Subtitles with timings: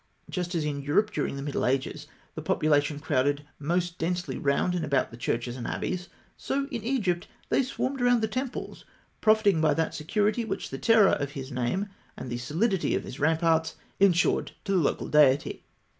[0.31, 5.11] Just as in Europe during the Middle Ages the population crowded most densely round about
[5.11, 8.83] the churches and abbeys, so in Egypt they swarmed around the temples,
[9.21, 11.85] profiting by that security which the terror of his name
[12.17, 15.63] and the solidity of his ramparts ensured to the local deity.